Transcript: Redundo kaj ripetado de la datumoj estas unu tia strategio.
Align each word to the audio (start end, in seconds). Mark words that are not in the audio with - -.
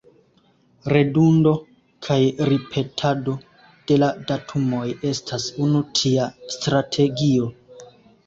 Redundo 0.93 1.51
kaj 2.07 2.17
ripetado 2.51 3.35
de 3.91 3.99
la 4.03 4.09
datumoj 4.31 4.87
estas 5.11 5.45
unu 5.67 5.83
tia 5.99 6.25
strategio. 6.57 7.51